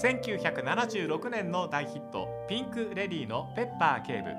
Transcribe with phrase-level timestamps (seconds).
[0.00, 4.30] 1976年の大ヒットピンク・レディーのペッパー警部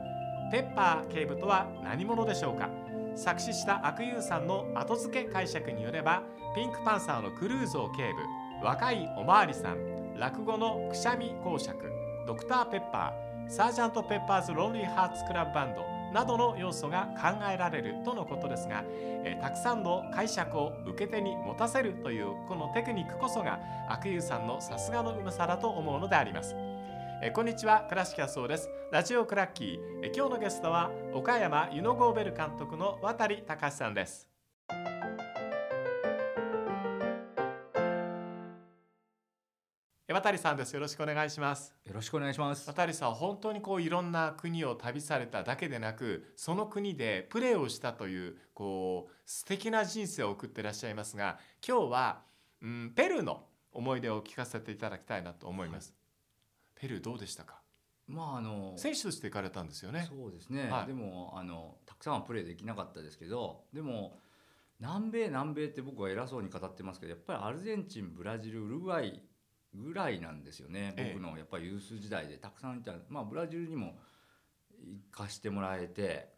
[0.51, 2.70] ペッパー警部とは何者でしょうか？
[3.15, 6.23] 作詞した悪友さんの後付け解釈によれば
[6.55, 8.13] ピンクパンサーのクルーゾー警
[8.61, 10.15] 部若いおまわりさん。
[10.17, 11.78] 落語のくしゃみ公爵
[12.26, 13.49] ドクターペッパー。
[13.49, 15.99] サージャント・ペッパーズ・ロンリー・ハーツ・クラブバンド。
[16.13, 26.55] などの要素が考えられるとのことですが、えーたくさんの解釈を受け手に持たせるというこのテクニックこそが悪友さんのさすがのうまさだと思うのであります。
[27.21, 28.70] えーこんにちは倉敷康夫です。
[28.91, 29.79] ラジオクラッキー。
[30.03, 34.28] えー今日のゲストは岡山ユノゴーベル監督の渡隆さんです。
[40.12, 40.73] 渡さんです。
[40.73, 41.72] よろしくお願いします。
[41.86, 42.66] よろしくお願いします。
[42.68, 52.22] 渡さんは本当にこういろんな国を旅されただけでなくその国でプレーをしたというこう素敵な人生を送っていらっしゃいますが今日は、
[52.59, 55.94] うん、ペルーの思い出を聞かせていただきたいなと思います、
[56.73, 57.62] ペルーどうでしたか？
[58.07, 60.10] まああの選手として行かれたんですよね。
[60.10, 60.71] そうですね。
[60.71, 60.88] はい。
[60.88, 64.18] でもあのたくさんはプレーできなかったですけど、でも
[64.80, 69.22] 南米南米って僕は偉そうに語ってますけど、やっぱりアルゼンチン、ブラジル、ウルグアイ
[69.73, 70.94] ぐらいなんですよね。
[70.98, 71.14] ええ。
[71.14, 72.94] 僕のやっぱりユース時代でたくさんいた。
[73.09, 74.00] まあブラジルにも
[74.84, 76.38] 行かしてもらえて。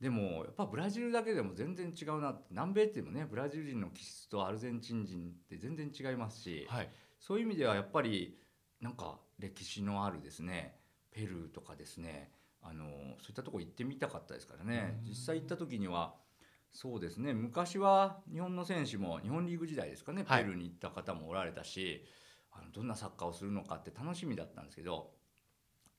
[0.00, 2.46] でもやっぱブラジルだけでも全然違うなって。
[2.50, 6.88] 南米っていうのもねブラジル人の気質とアルゼンチン人って全然違いますし、はい。
[7.18, 8.38] そういう意味ではやっぱり
[8.80, 10.76] なんか歴史のあるですね。
[11.10, 12.32] ペルーとかですね。
[12.60, 14.98] あのそういったとこ行ってみたかったですからね。
[15.02, 15.08] うん。
[15.08, 16.14] 実際行った時には
[16.70, 17.32] そうですね。
[17.32, 20.42] 昔は日本の選手も日本リーグ時代ですかね、はい。
[20.42, 22.04] ペルーに行った方もおられたし
[22.54, 25.10] あのどんなサッカーをするのかって楽しみだったんですけど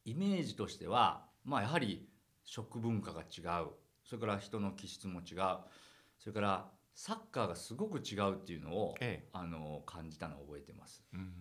[0.06, 2.08] イメージとしてはまあやはり
[2.44, 3.70] 食文化が違う。
[4.04, 5.58] それから人の気質も違う。
[6.20, 9.30] それからサッカーがすごく違うっていうのをええ。
[9.34, 11.04] あの感じたのを覚えてます。
[11.14, 11.34] うん。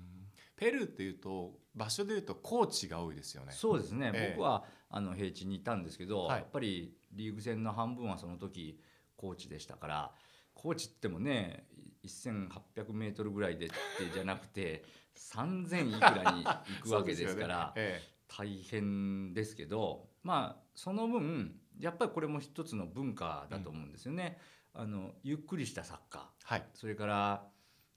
[0.57, 3.53] ペルーっていうと場所でいうと高地が多いですよね。
[3.53, 4.35] そうですね、ええ。
[4.37, 6.39] 僕はあの平地にいたんですけど、はい。
[6.39, 8.81] やっぱりリーグ戦の半分はその時
[9.17, 10.13] 高知でしたから
[10.55, 11.67] 高知ってもね
[12.09, 13.75] 1800メートルぐらいでって
[14.13, 14.85] じゃなくて
[15.15, 17.75] 3000いくらに行くわけですから
[18.29, 24.39] 大変ですけどまあその分やっぱりこれも一つの文化だと思うんですよね。
[24.73, 26.23] あのゆっくりしたサッカー。
[26.23, 26.69] えはい。
[26.75, 27.49] それから、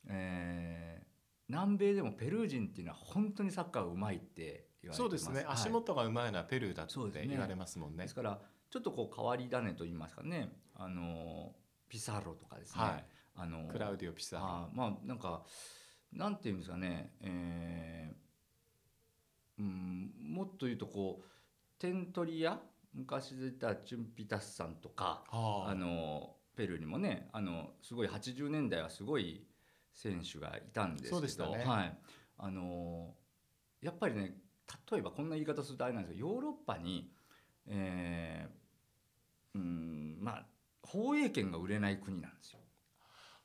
[0.07, 1.07] えー
[1.49, 4.97] 南米でもペルー人っていうのは本当にサッカーがうまいって言われてます。
[4.97, 5.45] そうですね、はい。
[5.53, 6.93] 足元がうまいのはペルーだって
[7.25, 8.03] 言われますもんね。
[8.03, 10.51] ですからちょっとこう変わり種と言いますかね。
[10.75, 11.55] あの
[11.87, 13.05] ピサロとかですね、はい
[13.37, 15.43] あのクラウディオ・ピサまあなんか
[16.11, 21.25] なんていうんですかね、えーうん、もっと言うとこう
[21.79, 22.59] テントリア
[22.93, 25.75] 昔で言ったチュンピタスさんとかはあ。
[25.75, 29.45] のペルーにもねあのすごい80年代はすごい
[29.93, 31.63] 選手がいたんですけどそうでしたね。
[31.63, 31.97] はい、
[32.39, 33.13] あの
[33.81, 34.35] やっぱりね
[34.91, 37.11] 例えばこんな言い方するとあれなんですけどヨーロッパに、
[37.67, 40.45] えーうんまあ
[40.83, 42.59] 放映権が売れない国なんですよ。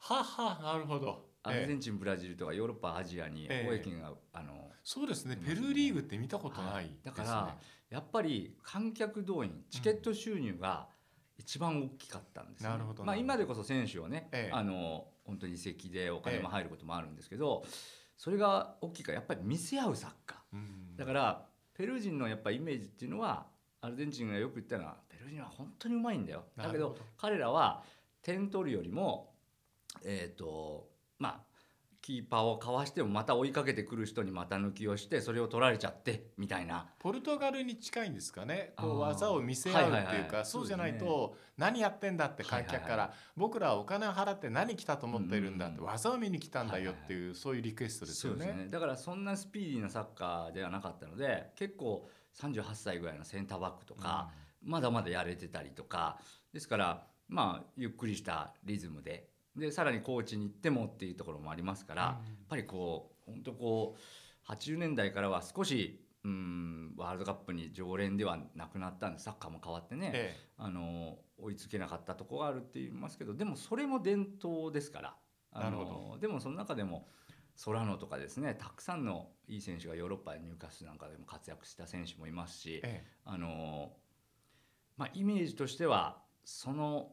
[0.03, 1.27] ははなるほど。
[1.45, 3.67] アルゼええンチンブラジルとかヨーロッパアジアにええ。
[3.67, 5.37] 放映権が、あのそうですね。
[5.37, 7.57] ペルーリーグって見たことないだから
[7.89, 10.89] やっぱり観客動員チケット収入が
[11.39, 14.53] 一番大きかったんですね、なるほどまあ、今でこそ選手をね、ええ。
[14.53, 17.65] あの本当に移籍でお金も入ることもあるんですけど、
[18.17, 20.57] それが大きいからやっぱり見せ合うサッカー。
[20.57, 20.97] うん。
[20.97, 23.47] だからペルー人のやっぱイメージっていうのは
[23.81, 26.45] アルゼンチンがよく言ったのはペルー人は本当にうまいんだよ。
[26.57, 26.97] だけど。
[27.17, 27.85] 彼らは
[28.21, 29.32] 点取るよりも
[30.05, 30.89] えっ、と
[31.19, 31.53] まあ
[32.03, 36.89] キーパーをかわしてもまた追いかけてくる人に股抜きをしてそれを取られちゃってみたいな。
[36.99, 38.73] ポルトガルに近いんですかね。
[38.77, 40.47] こう技を見せ合うっていうか、はいはいはい。
[40.47, 45.85] そうじゃないと何やってんだって観客から、はいはい僕らはお金を払って何来たと思っているんだって、うん。
[45.85, 48.47] 技を見に来たんだよっていう、そういうリクエストですよね。
[48.47, 48.69] ね。
[48.69, 56.19] だからそんなスピーディーなサッカーではなかったので結構38歳ぐらいのセンターバックとか、まだまだやれてたりとか。
[56.53, 75.17] ですからまあゆっくりしたリズムででさらにコーチに行ってもっていうところもありますから、やっぱりこう本当こう80年代からは少しうんワールドカップに常連ではなくなったんでサッカーも変わってね、えあの追いつけなかったところがあるって言いますけどでもそれも伝統ですから
[75.53, 77.09] あなるほのでもその中でも
[77.57, 83.07] ソラノとかですねたくさんのいい選手がヨーロッパに入荷するなんかでも活躍した選手もいますし、ええ。
[83.25, 83.93] あの
[84.97, 87.13] まあ、イメージとしてはその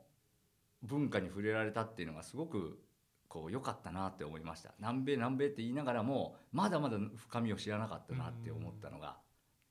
[0.84, 2.80] 文化に触れられたっていうのがすごく
[3.28, 9.18] こう良かったなって思いました南米南米って言いながらもまだまだ深みを知らなかったなって思ったのが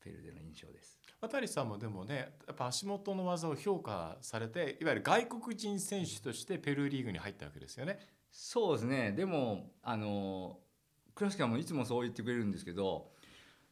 [0.00, 0.98] ペルーでの印象です。
[1.20, 7.98] 渡さんもでもねやっぱ足元の技を評価されていわゆる外国人選手としてペルーリーグに入ったわけですよね。
[8.30, 10.60] そうですねでもあの
[11.16, 13.10] 倉敷さんもいつもそう言ってくれるんですけど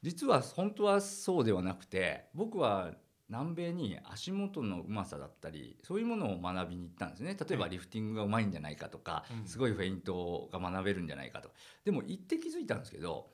[0.02, 2.92] 実は本当はそうではなくて僕は
[3.28, 7.36] 南米に足元のうまさだったりそういうものを学びに行ったんですね。
[7.38, 9.48] 例えばリフティングがうまいんじゃないかとか、うん。
[9.48, 11.50] すごいフェイントが学べるんじゃないかと。
[11.84, 13.30] でも行って気づいたんですけど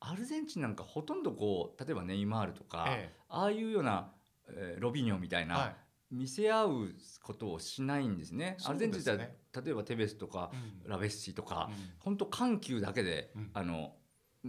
[0.00, 4.12] アルゼンチンなんかほとんどこう例えばネイマールとか、えああいうような、
[4.48, 5.76] えーロビニョみたいな、はい。
[6.10, 6.88] 見せ合う
[7.22, 8.56] ことをしないんですね。
[8.64, 10.52] アルゼンチンってそうですね例えばテベスとか
[10.84, 10.90] うん。
[10.90, 11.74] ラベッシとか、うん。
[11.98, 13.50] 本当緩急だけで、うん。
[13.52, 13.94] あの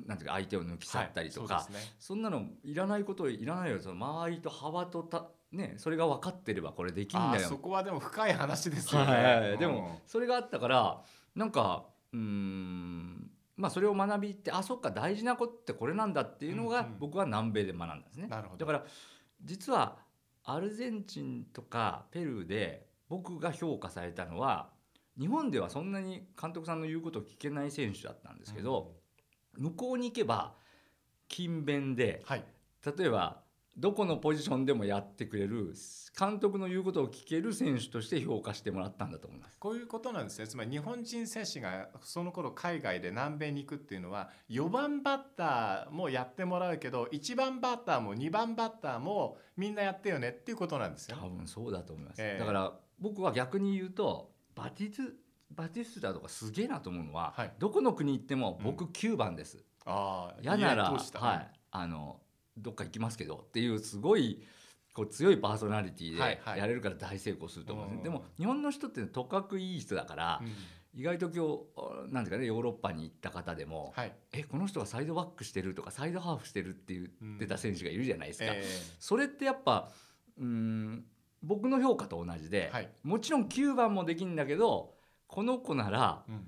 [0.06, 1.80] なんていうか相手を抜き去ったりとか、はいそね。
[2.00, 7.48] そんなのいらないこといらないよその周りと幅とたねそれが分かってればこれできんだよ。
[7.48, 9.14] そこはでも深い話ですよね。
[9.14, 9.60] はいうん。
[9.60, 11.02] でもそれがあったから
[11.36, 17.00] なんかうーんまあそれを学びってあそっか大事なことってこれなんだっていうのがうんうん。
[17.00, 18.28] 僕は南米で学んだんですね。
[18.28, 18.66] なるほど。
[18.66, 18.86] だから
[19.44, 19.98] 実は
[20.44, 24.70] アルゼンチンとかペルーで僕が評価されたのは
[25.20, 28.92] 日本ではそんなに監督さんの言うことを聞けない選手だったんですけど、
[29.58, 30.54] 向こうに行けば
[31.30, 32.44] 勤勉ではい
[32.98, 33.44] 例えば
[33.78, 35.74] どこのポジションでもやってくれる
[36.18, 39.60] 監督の言うことを聞ける選手として評価してもらったんだと思います。
[39.60, 51.18] こういうことなんですねつまり日本人選手がその頃海外で南米に行くっていうのは4番バッターもやってもらうけど1番バッターも2番バッターもみんなやってよねっていうことなんですよ。
[51.20, 55.14] 多分そうだと思います、ええだから僕は逆に言うとバティス
[55.56, 57.54] バティスタとかすげえなと思うのは、はい。
[57.60, 62.20] どこの国行っても僕9番です、ああ嫌なら、はい、あの
[62.58, 64.44] どっか行きますけどっていうすごい
[64.94, 66.56] こう強いパーソナリティはいはい。
[66.56, 68.04] でやれるから大成功すると思うんです、うん。
[68.04, 70.52] でも日本の人ってとかくいい人だから、うん。
[70.98, 74.14] 意外と今日なんですかねヨーロッパに行った方でも、はい。
[74.32, 78.64] えこの人がサイドバックしてるとかサイドハーフしてるって言ってた選手がいるじゃないですか、え
[79.00, 79.92] それってやっぱ
[80.38, 81.04] うーん
[81.44, 82.90] 僕の評価と同じで、はい。
[83.04, 84.96] もちろん9番もできるんだけど
[85.28, 86.48] この子ならえうん。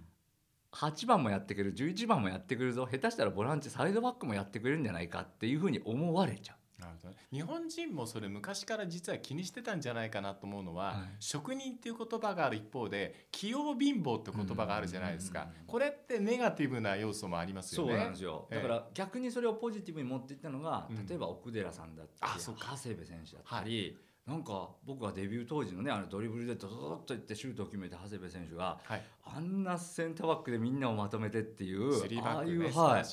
[0.71, 2.88] 8番もやってくれる11番もやってくれるぞ。
[2.91, 6.81] 下手したらボランチサイドバックもやってくれるんじゃないかっていうふうに思われちゃう。
[6.81, 7.15] なるほどね。
[7.31, 10.97] 日本人もそれ昔から実は気にしてたんじゃないかなと思うのは、はい。
[11.19, 15.47] 職人っていう言葉がある一方で器用貧乏って言葉があるじゃないですか。
[15.65, 17.91] これってネガティブな要素もありますよね。
[17.94, 18.62] そうなんですよ、ええ。
[18.62, 21.07] だから逆にそれをポジティブに持っていったのが、うん。
[21.07, 22.75] 例えば奥寺さんだったりあそうか。
[22.75, 23.97] 長谷部選手だったり、
[24.27, 33.06] なんか僕がデビュー当時のねあのドリブルでドドドッといってシュートを決めた長谷部選手がはい、あんなセンターバックでみんなをまとめてっていうスリーバックああいう、はい。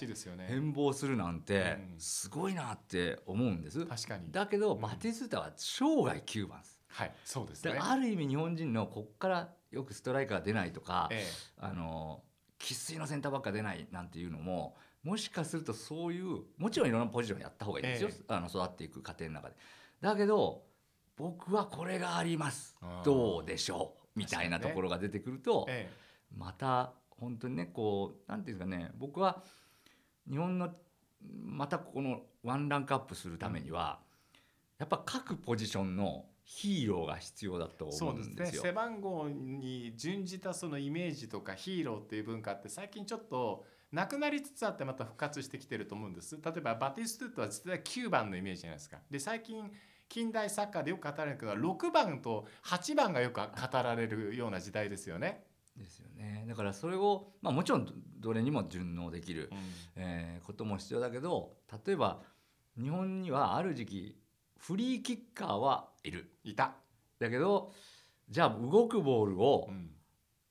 [0.49, 3.87] 変貌するなんてうんすごいなって思うんです。
[3.87, 4.33] 確かに。
[4.33, 6.81] だけどうんバティスタは生涯9番です。
[6.89, 7.75] はい、そうですね。
[7.75, 11.25] である意味日本人のこっからよくストライカー出ないとかえ
[11.59, 12.23] あの
[12.59, 19.57] 生粋のセンターバックが出ないなんていうのももしかするとそういうもちろんいろんなポジションやった方がいいんですよ、えあの育っていく過程の中で。
[20.01, 20.63] だけど
[21.17, 22.77] 僕はこれがあります。
[23.05, 24.19] どうでしょう？
[24.19, 25.95] みたいなところが出てくると、ええ。
[26.37, 28.91] また本当にねこうなんていうんですかね。
[28.97, 29.43] 僕は
[30.29, 30.75] 日本の
[31.43, 34.01] またこのワンランクアップするためには、
[34.79, 38.61] やっぱ各ポジションのヒーローが必要だとそ思うんですよ。
[38.61, 38.69] すね。
[38.69, 46.37] 背番号に準じたそのイメージとかヒーローっていう文化って最近ちょっとなくなりつつあってまた復活してきてると思うんです。
[46.45, 48.99] 例えばバティストゥートは実は9番のイメージじゃないですか。
[49.11, 49.71] で最近
[50.15, 53.49] 近代サッカーでよく語られるけど6番と8番がよく語
[53.83, 55.43] られるような時代ですよね。
[55.77, 56.45] ですよね。
[56.47, 59.51] だからそれを、まあ、もちろんどれにも順応できる、
[59.97, 62.23] えーことも必要だけど例えば
[62.81, 64.17] 日本にはある時期
[64.57, 66.31] フリーキッカーはいる。
[66.45, 66.77] いた、
[67.19, 67.73] だけど
[68.31, 69.91] じゃあ動くボールをうん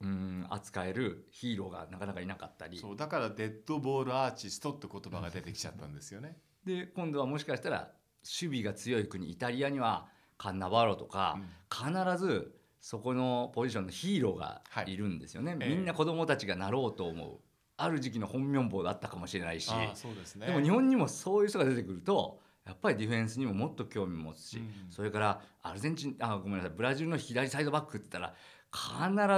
[0.01, 6.37] うん扱えるヒーローがなかなかいなかったりそうだからデッドボールアーティストって言葉が出てきちゃったんですよね。
[6.65, 11.39] で今度はもしかしたら守備が強い国イタリアにはカンナバロとか、
[11.69, 14.97] 必ずそこのポジションのヒーローがい。
[14.97, 15.69] るんですよね、ええ。
[15.69, 17.39] みんな子供たちがなろうと思う。
[17.77, 20.47] ある時期の本名坊だったかもしれないし、ですね。
[20.47, 24.91] でも日本にもそういう人が出てくるとやっぱりディフェンスにももっと興味持つし、うん。
[24.91, 28.35] それからアルゼンチンあごめんなさいブラジルの左サイドバックって言ったら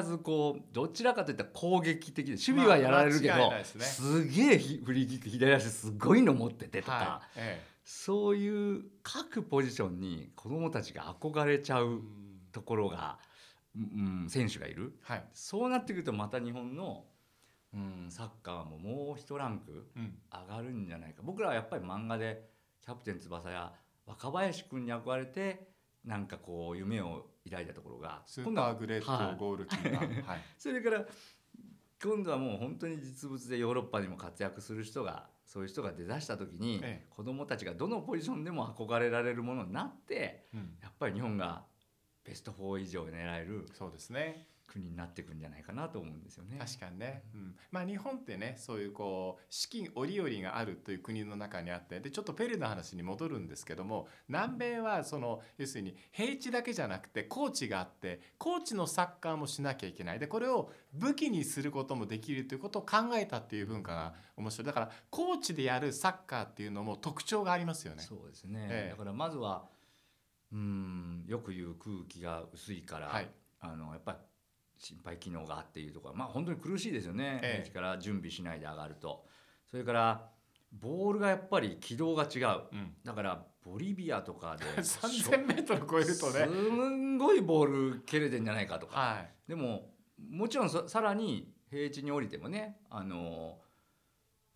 [0.02, 3.86] 必ずこうどちらかといったら攻撃的で守備はやられるけど、まあすね。
[3.86, 7.38] すげえフリーキック左足すごいの持っててとか、はい。
[7.38, 12.02] えそういう各ポジションに子どもたちが憧れちゃえう
[12.52, 13.20] ところが、
[13.78, 14.98] うん、選手がいる。
[15.04, 17.06] はい、そうなってくるとまた日本の、
[17.76, 20.18] うん、サッカーももう一ランクうん。
[20.32, 21.22] 上がるんじゃないか。
[21.24, 22.50] 僕らはやっぱり漫画で
[22.82, 23.72] 「キャプテン翼」や
[24.08, 25.70] 若林君に憧れて
[26.04, 29.38] なんかこう夢を抱いたところがスーパーグレーはい。
[29.38, 30.42] トゴールキーパー、はい。
[30.58, 31.06] それから
[32.06, 37.08] 今度はもう本当に実物でヨーロッパにも活躍する人がそういう人が出だした時に、ええ。
[37.10, 40.78] 子どもたちがどのポジションでも憧れられるものになってうん。
[40.82, 41.64] やっぱり日本が
[42.24, 43.68] ベスト4以上を狙える。
[43.74, 44.48] そうですね。
[44.68, 46.58] 国になっていくんじゃないかなと思うんですよね。
[46.60, 60.20] 確かにね、うん、まあ日本ってねそういうこう四季折々があるという国の中にあってでちょっとペルーの話に戻るんですけども南米はその要するに平地だけじゃなくて高地があって高地のサッカーもしなきゃいけない。
[60.20, 64.66] でこれを武器にすることもできるということを考えたっていう文化が面白い。
[64.66, 68.04] だから高地でやるサッカーっていうのも特徴がありますよね。
[68.04, 68.92] そうですね、ええ。
[68.92, 69.66] だからまずは
[70.52, 73.30] うんよく言う空気が薄いから、はい。
[73.60, 74.18] あのやっぱり
[74.78, 77.70] 心肺機能がっていうところまあ本当に苦しいですよね、ええ。
[77.70, 79.26] から準備しないで上がると。
[79.70, 80.30] それから
[80.72, 82.62] ボールがやっぱり軌道が違う。
[82.72, 82.94] うん。
[83.04, 86.46] だからボリビアとかで 3000メートル超えるとね。
[86.46, 89.32] すんごいボール蹴れてんじゃないかとか、はい。
[89.48, 89.94] でも
[90.30, 93.60] もちろんそさらに平地に降りてもねあの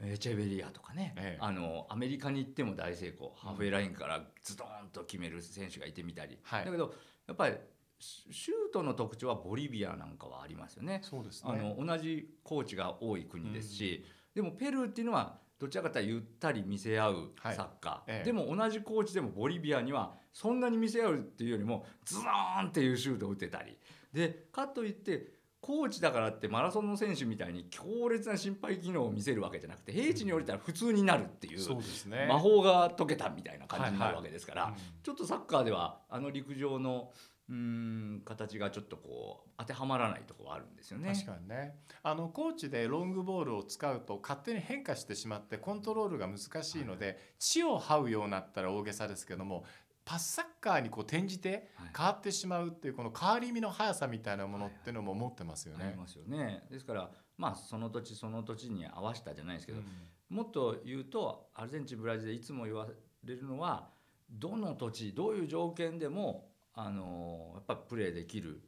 [0.02, 1.38] エチェベリアとかね、ええ。
[1.42, 6.66] あのアメリカに行っても大成功、ハーフウェイラインからズドンと決める選手がいてみたり、はい。
[6.66, 6.94] だけど
[7.28, 7.56] やっぱり
[8.00, 11.02] シシュートの特徴はボリビアなんかはありますよね。
[11.04, 17.58] そうですあの同じコーチが多い国ですし、でもペルーっていうのはどちらかというとゆったり見せ合うサはい。
[17.58, 18.26] ッカー、ええ。
[18.26, 23.78] でも同じコーチでもボリビアにはそんなに見せ合うっていうよりもズドーンっていうシュートを打てたり。
[24.14, 32.28] でかといってコーチだからってマラソンの選手みたいに強烈な心肺機能を見せるわけじゃなくて平地に降りたら普通になるっていうそうですね。
[32.30, 34.74] 魔法が解けたみたいな感じになるわけですから、うん。
[35.04, 37.12] ちょっとサッカーではあの陸上の
[37.50, 41.14] うーん形がちょっとこう当てはまらないところはあるんですよね。
[41.14, 49.66] 確かにねあのコーチでロングボールを使うと勝手に変化してしまってコントロールが難しいので、地を這うようになったら大げさですけども
[50.06, 55.98] パスサッカーにこう転じてはい変わってしまうっていうこの変わり身の速さみたいなものっていうのも持ってますよねあり。
[55.98, 56.64] ますよね。
[56.70, 59.86] ですからまあその土地その土地に合わせたじゃないですけど、うん
[60.30, 62.88] もっと言うとアルゼンチンブラジルでいつも言わ
[63.24, 63.90] れるのは
[64.30, 66.49] どの土地どういう条件でも
[66.82, 68.62] あのやっぱプレーできる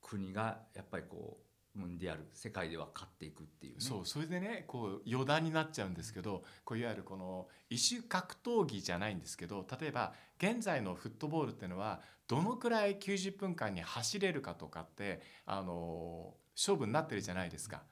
[0.00, 1.38] 国がやっぱりこ
[1.74, 3.80] うムンディアル世界では勝っていくっていうね。
[3.80, 17.82] そうそれでねこう余談になっちゃうんですけどこういわゆるこの異種格闘技じゃないんですけど例えば現在のフットボールっていうのはどのくらい90分間に走れるかとかってあの勝負になってるじゃないですか。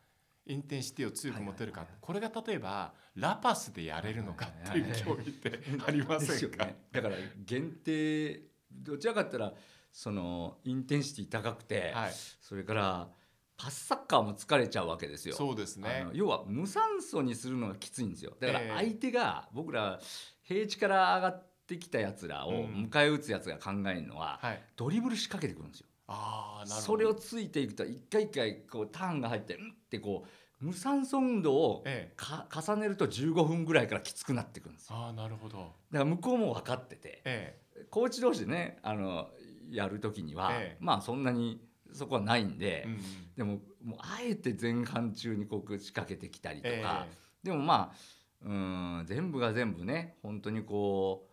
[0.46, 7.16] インテンシティを強く持てるか、これが例えばラパスでやれるのかっていう競技ってありませんか、ですよね、だから
[7.46, 9.52] 限定どちらかったら
[9.92, 13.08] そのインテンシティ高くて、はい、それから
[13.56, 15.36] パスサッカーも疲れちゃうわけですよ。
[15.36, 16.08] そうですね。
[16.12, 18.32] 要は無酸素にするのがきついんですよ。
[18.40, 18.68] だかええ。
[18.68, 20.00] ら相手が僕ら
[20.42, 22.88] 平地から上がってきたやつらをうん。
[22.90, 24.62] 迎え撃つやつが考えるのは、はい。
[24.76, 25.86] ドリブル仕掛けてくるんですよ。
[26.08, 26.82] ああなるほど。
[26.82, 32.14] それをついていくと一回一回こうターンが入ってうんってこう無酸素運動をええ。
[32.16, 34.96] か重ねると15分ぐらいからきつくなってくるんですよ。
[34.96, 35.58] ああなるほど。
[35.58, 39.28] だから向こうも分かっててえコーチ同士でねあの
[39.70, 40.76] やる時には、ええ。
[40.80, 41.60] まあそんなに
[41.92, 43.00] そこはないんでえ、うんうん。
[43.36, 51.26] でももうあえて前半中にこう仕掛けてきたりとか、えでもまあうん全部が全部ね本当にこ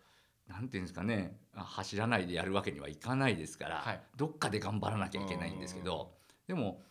[0.50, 4.02] うなんていうんですかねあ走らないでやるわけにはいかないですから、はい。
[4.18, 6.12] どっかで頑張らなきゃいけないんですけど
[6.48, 6.82] でも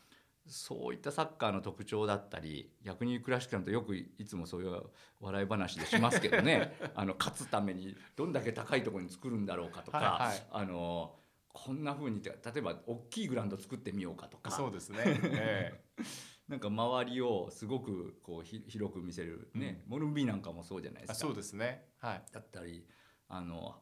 [0.46, 4.82] そういったサッカーの特徴だったり逆にクラシックなんてよくいつもそういう
[5.20, 6.76] 笑い話でしますけどね。
[6.94, 10.46] あの勝つためにどんだけ高いところに作るんだろうかとか、はいはい。
[10.50, 11.16] あの
[11.52, 14.50] こんな風に例えば大きいグラウンド作ってみようかとか。
[14.50, 15.84] そうですね、え
[16.48, 21.14] なんか周りをすごくこうひ広く見せるね、モルンビーなんかもそうじゃないですか。
[21.14, 21.88] そうですね。
[21.98, 22.24] はい。
[22.32, 22.86] だったり
[23.28, 23.80] あの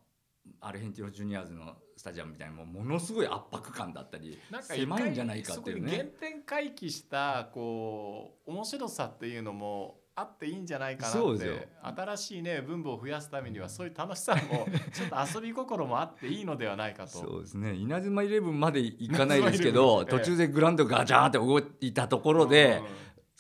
[0.61, 6.11] アルヘンティノ・ジュニアーズのスタジアムみたいなもうものすごい圧迫感だったりなんか狭いんじゃないかっていうそこに原ね。
[6.21, 11.54] 点回帰したこう面白さっていうのもあっていいんじゃないかなっそうですよ。
[11.54, 17.11] て新しいね分母を増やすためにはそういう楽しさもちょっと遊び心もあっていいのではないかと。
[17.11, 17.75] そうですね。
[17.75, 22.83] 稲妻イレブンまでいかないですけど、途中でグラウンドガチャーって動いたところで、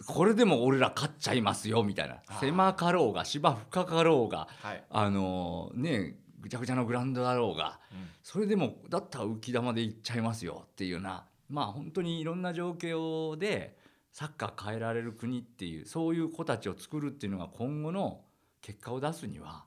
[0.06, 2.18] これでも俺ら勝っちゃいますよみたいな。
[2.38, 8.08] 狭かろうが芝深かろうがはい、あのねぐちゃぐちゃのグラウンドだろうがうん。
[8.22, 13.76] それでもだったら浮き玉でいっちゃいますよっていうようなまあ本当にいろんな状況で
[14.12, 18.20] サッカー変えられる国っていうそういう子たちを作るっていうのが今後の
[18.60, 19.64] 結果を出すには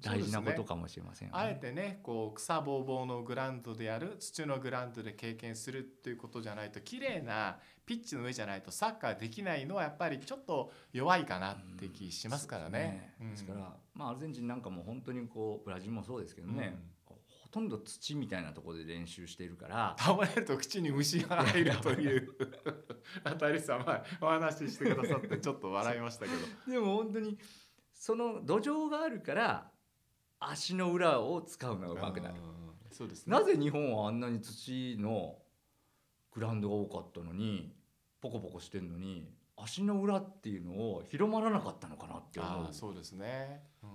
[0.00, 1.40] 大事なことかもしれませんよね。
[1.40, 13.14] あえてねこう草ぼうぼうのグラウンドでやる土のグラウンドで経験するっていうことじゃないと綺麗なピッチの上じゃないとサッカーできないのはやっぱりちょっと弱いかなって気しますからね。
[13.18, 13.54] そうですね。
[13.54, 16.76] から、まあ、アルゼンチンなんかも本当にこうブラジルもそうですけどね、
[17.06, 19.96] ほとんど土みたいなところで練習しているから。
[19.98, 22.28] 倒れると口に虫が入るという。
[23.24, 26.36] 当たりさん前お話ししてくださってちょっと笑いましたけど。
[26.70, 27.38] でも本当に
[27.94, 29.70] その土壌があるから
[30.40, 32.34] 足の裏を使うのがうまくなる。
[32.34, 32.56] うん
[32.96, 33.32] そうですね。
[33.36, 35.36] なぜ日本はあんなに土の
[36.32, 37.74] グラウンドが多かったのに
[38.22, 42.72] ポコポコしてんのに足の裏っていうのを広まらなかったのかなって思う。
[42.72, 43.90] そうですね、うん、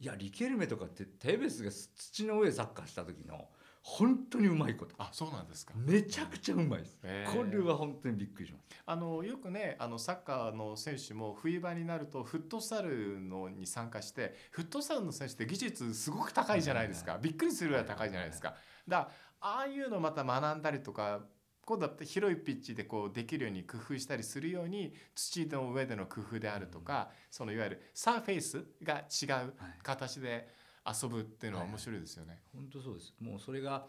[0.00, 3.48] いやリケルメとかってテーベスが土の上サッカーした時の
[3.82, 4.94] 本当にうまいこと。
[4.98, 5.72] あそうなんですか。
[5.76, 8.64] めちゃくちゃうまいです、へーこれは本当にびっくりします。
[8.84, 18.54] あのよくねあのサッカーの選手も冬場になるとフットサルのに参加してフットサルの選手って技術すごく高いじゃないですか、びっくりするぐらい高いじゃないですか、
[18.86, 19.10] だから
[19.40, 21.20] ああいうのまた学んだりとか
[21.64, 30.48] 今度は広いピッチでこうできるように工夫したりするように土の上での工夫であるとか、そのいわゆるサーフェイスが違う形で
[30.86, 32.40] 遊ぶっていうのは面白いですよね。
[32.54, 33.14] 本当そうです。
[33.20, 33.88] もうそれが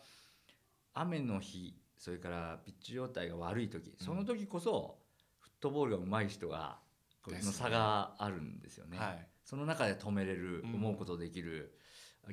[0.93, 4.97] 雨の日それからピッチ状態が悪い時その時こそ
[5.39, 6.79] フットボールが上手い人が
[7.23, 8.97] この差があるんですよね。
[8.97, 9.27] はい。
[9.43, 10.75] その中で止めれるうん。
[10.75, 11.77] 思うことできる、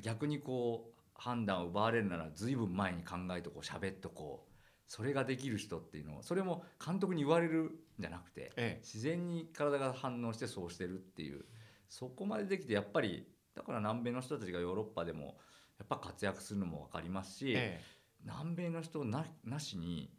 [0.01, 4.49] 逆にこう判断を奪われるなら随分前に考えとこう喋っとこう。
[4.87, 8.79] それができる人っていうのをそれも監督に言われるんじゃなくてえ。
[8.81, 11.45] 自然に体が反応してそうしてるっていう
[11.87, 13.27] そこまでできてやっぱり
[13.59, 15.37] だから南米の人たちがヨーロッパでも
[15.77, 17.83] やっぱ活躍するのも分かりますし、ええ。
[18.23, 20.09] 南米の人ななしに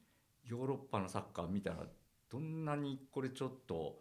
[0.44, 1.86] ヨーロッパのサッカー見たら
[2.30, 3.98] どんなにこれちょっと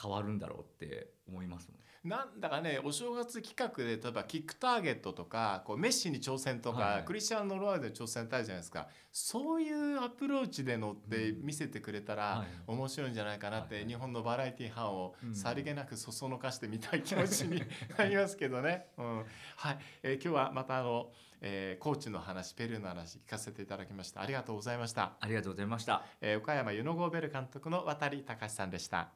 [0.00, 1.80] 変わるんだろうって思いますもん。
[2.02, 8.88] なんだかねお正月企画で例えばキックターゲットとかこうメッシに挑戦とか、はいクリスチャン・ロナウドに挑戦ってあるじゃないですか。
[9.12, 12.46] そういうアプローチでのって見せてくれたら、はい。
[12.68, 15.34] 面白いんじゃないかなって、はい日本のバラエティ班をうん。
[15.34, 17.62] さりげなくそそのかしてみたい気持ちに
[17.98, 18.86] なりますけどね。
[18.96, 19.18] うん。
[19.56, 19.78] はい。
[20.02, 24.22] えー今日はまたあの、えーコーチの話ペルーの話聞かせていただきました。
[24.22, 26.02] ありがとうございました、ありがとうございました。
[26.22, 29.10] えー岡山ユノゴーベル監督の渡隆さんでした。